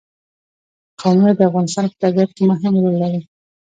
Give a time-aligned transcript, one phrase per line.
[1.01, 3.21] قومونه د افغانستان په طبیعت کې مهم رول لري.